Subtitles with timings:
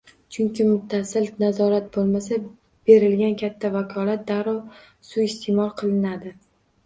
[0.35, 2.39] Chunki muttasil nazorat bo‘lmasa,
[2.91, 4.59] berilgan katta vakolat darrov
[5.11, 6.35] suiisteʼmol qilinadi